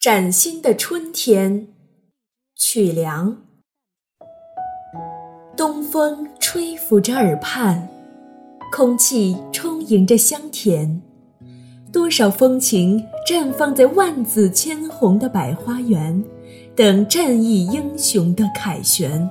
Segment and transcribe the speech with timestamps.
[0.00, 1.68] 崭新的春天，
[2.56, 3.36] 曲梁。
[5.54, 7.86] 东风吹拂着耳畔，
[8.72, 11.02] 空气充盈着香甜。
[11.92, 16.24] 多少风情绽放在万紫千红的百花园，
[16.74, 19.28] 等战役英雄的凯旋。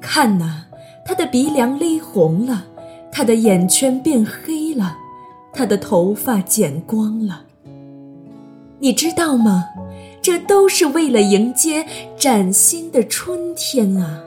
[0.00, 0.64] 看呐，
[1.04, 2.64] 他的鼻梁勒红了，
[3.12, 4.96] 他的眼圈变黑了，
[5.52, 7.44] 他的头发剪光了。
[8.84, 9.70] 你知道吗？
[10.20, 11.86] 这都是为了迎接
[12.18, 14.20] 崭新的春天啊！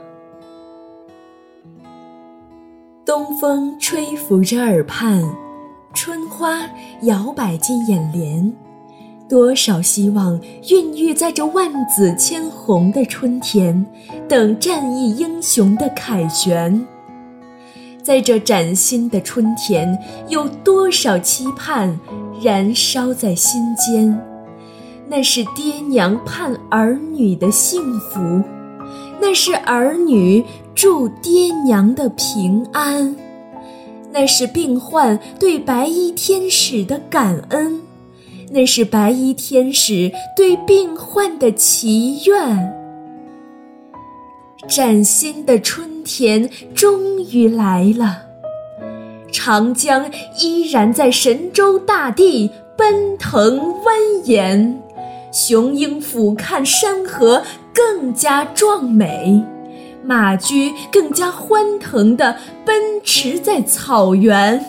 [3.06, 5.22] 东风吹拂着耳畔，
[5.94, 6.68] 春花
[7.02, 8.52] 摇摆进眼帘，
[9.28, 13.86] 多少希望孕育在这万紫千红的春天，
[14.28, 16.84] 等战役英雄的凯旋。
[18.02, 19.96] 在这崭新的春天，
[20.26, 21.96] 有多少期盼
[22.42, 24.20] 燃烧在心间？
[25.10, 28.42] 那是爹娘盼儿女的幸福，
[29.18, 33.16] 那是儿女祝爹娘的平安，
[34.12, 37.80] 那是病患对白衣天使的感恩，
[38.50, 42.74] 那是白衣天使对病患的祈愿。
[44.68, 48.18] 崭新的春天终于来了，
[49.32, 50.04] 长江
[50.38, 54.74] 依然在神州大地奔腾蜿蜒。
[55.38, 59.40] 雄鹰俯瞰山河，更加壮美；
[60.02, 64.60] 马驹更加欢腾地奔驰在草原。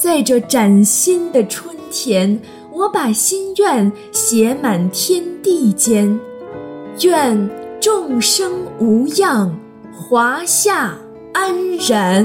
[0.00, 6.16] 在这崭新的春天，我把心愿写满天地间：
[7.00, 9.52] 愿众生无恙，
[9.92, 10.94] 华夏
[11.34, 11.52] 安
[11.88, 12.24] 然；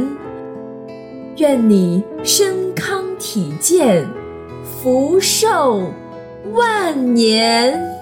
[1.38, 4.08] 愿你身康体健。
[4.82, 5.92] 福寿
[6.54, 7.97] 万年。